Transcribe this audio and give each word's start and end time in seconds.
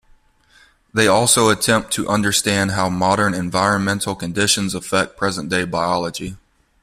They 0.95 1.07
also 1.07 1.49
attempt 1.49 1.91
to 1.93 2.09
understand 2.09 2.71
how 2.71 2.89
modern 2.89 3.35
environmental 3.35 4.15
conditions 4.15 4.73
affect 4.73 5.15
present-day 5.15 5.65
biology. 5.65 6.37